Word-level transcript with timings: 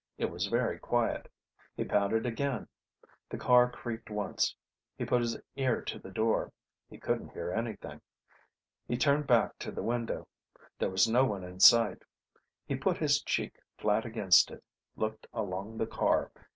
It 0.17 0.31
was 0.31 0.47
very 0.47 0.79
quiet. 0.79 1.31
He 1.77 1.83
pounded 1.83 2.25
again. 2.25 2.67
The 3.29 3.37
car 3.37 3.69
creaked 3.69 4.09
once. 4.09 4.55
He 4.97 5.05
put 5.05 5.21
his 5.21 5.37
ear 5.55 5.79
to 5.83 5.99
the 5.99 6.09
door. 6.09 6.51
He 6.89 6.97
couldn't 6.97 7.33
hear 7.33 7.51
anything. 7.51 8.01
He 8.87 8.97
turned 8.97 9.27
back 9.27 9.59
to 9.59 9.69
the 9.71 9.83
window. 9.83 10.27
There 10.79 10.89
was 10.89 11.07
no 11.07 11.25
one 11.25 11.43
in 11.43 11.59
sight. 11.59 12.01
He 12.65 12.73
put 12.75 12.97
his 12.97 13.21
cheek 13.21 13.59
flat 13.77 14.03
against 14.03 14.49
it, 14.49 14.63
looked 14.95 15.27
along 15.33 15.77
the 15.77 15.85
car. 15.85 16.31